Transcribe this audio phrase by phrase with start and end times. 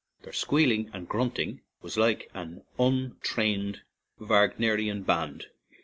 [0.23, 3.81] Their squealing and grunting was like an untrained
[4.19, 5.45] Wagnerian band.